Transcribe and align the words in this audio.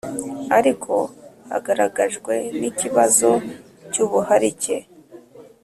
ariko 0.57 0.93
hagaragajwe 1.49 2.33
n 2.59 2.61
ikibazo 2.69 3.29
cy’ubuharike 3.91 4.75